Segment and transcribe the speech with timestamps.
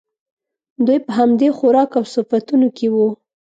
[0.85, 3.07] دوی په همدې خوراک او صفتونو کې وو.